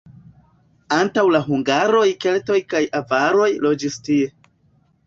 [0.99, 4.33] Antaŭ la hungaroj keltoj kaj avaroj loĝis tie.